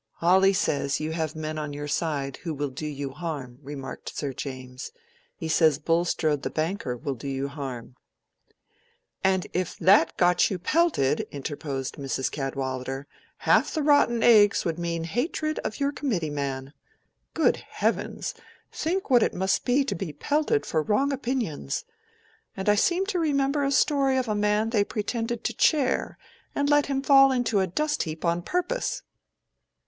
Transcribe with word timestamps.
"Hawley 0.13 0.51
says 0.53 0.99
you 0.99 1.11
have 1.11 1.35
men 1.35 1.59
on 1.59 1.73
your 1.73 1.87
side 1.87 2.37
who 2.37 2.55
will 2.55 2.71
do 2.71 2.87
you 2.87 3.11
harm," 3.11 3.59
remarked 3.61 4.17
Sir 4.17 4.33
James. 4.33 4.91
"He 5.35 5.47
says 5.47 5.77
Bulstrode 5.77 6.41
the 6.41 6.49
banker 6.49 6.97
will 6.97 7.13
do 7.13 7.27
you 7.27 7.47
harm." 7.47 7.95
"And 9.23 9.43
that 9.43 9.49
if 9.53 9.79
you 10.49 10.57
got 10.57 10.63
pelted," 10.63 11.27
interposed 11.29 11.97
Mrs. 11.97 12.31
Cadwallader, 12.31 13.05
"half 13.37 13.71
the 13.75 13.83
rotten 13.83 14.23
eggs 14.23 14.65
would 14.65 14.79
mean 14.79 15.03
hatred 15.03 15.59
of 15.59 15.79
your 15.79 15.91
committee 15.91 16.31
man. 16.31 16.73
Good 17.35 17.57
heavens! 17.57 18.33
Think 18.71 19.11
what 19.11 19.21
it 19.21 19.35
must 19.35 19.65
be 19.65 19.83
to 19.85 19.93
be 19.93 20.13
pelted 20.13 20.65
for 20.65 20.81
wrong 20.81 21.13
opinions. 21.13 21.85
And 22.57 22.67
I 22.67 22.73
seem 22.73 23.05
to 23.05 23.19
remember 23.19 23.63
a 23.63 23.71
story 23.71 24.17
of 24.17 24.27
a 24.27 24.33
man 24.33 24.71
they 24.71 24.83
pretended 24.83 25.43
to 25.43 25.53
chair 25.53 26.17
and 26.55 26.67
let 26.71 26.87
him 26.87 27.03
fall 27.03 27.31
into 27.31 27.59
a 27.59 27.67
dust 27.67 28.01
heap 28.01 28.25
on 28.25 28.41
purpose!" 28.41 29.03